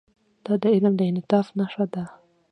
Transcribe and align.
دا 0.45 0.53
د 0.61 0.63
علم 0.75 0.93
د 0.97 1.01
انعطاف 1.09 1.47
نښه 1.57 1.85
ده. 1.93 2.03